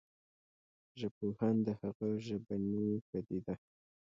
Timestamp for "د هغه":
1.65-2.07